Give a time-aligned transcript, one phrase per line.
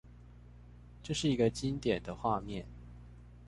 [1.03, 2.65] 這是一個經典的畫面